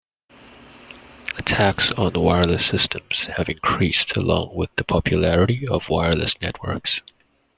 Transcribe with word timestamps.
Attacks 1.37 1.91
on 1.91 2.13
wireless 2.13 2.65
systems 2.65 3.25
have 3.37 3.49
increased 3.49 4.17
along 4.17 4.55
with 4.55 4.75
the 4.75 4.83
popularity 4.83 5.67
of 5.67 5.89
wireless 5.89 6.33
networks. 6.41 7.01